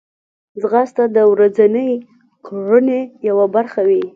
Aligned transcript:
ځغاسته 0.61 1.03
د 1.15 1.17
ورځنۍ 1.31 1.91
کړنې 2.45 2.99
یوه 3.29 3.45
برخه 3.55 3.81
وي 3.87 4.03